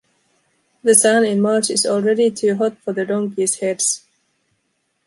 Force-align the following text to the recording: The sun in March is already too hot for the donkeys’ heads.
The 0.81 0.95
sun 0.95 1.25
in 1.25 1.43
March 1.43 1.69
is 1.69 1.85
already 1.85 2.31
too 2.31 2.55
hot 2.55 2.75
for 2.81 2.91
the 2.91 3.05
donkeys’ 3.05 3.59
heads. 3.59 4.01